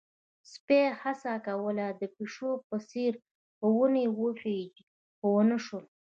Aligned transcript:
سپی 0.51 0.81
هڅه 1.01 1.31
کوله 1.45 1.87
چې 1.91 1.97
د 2.01 2.03
پيشو 2.15 2.51
په 2.67 2.75
څېر 2.89 3.13
په 3.57 3.65
ونې 3.77 4.05
وخيژي، 4.19 4.83
خو 5.17 5.25
ونه 5.35 5.57
شول. 5.65 5.85